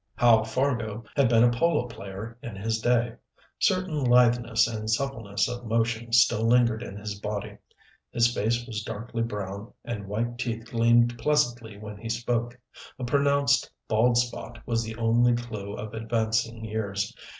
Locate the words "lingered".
6.43-6.81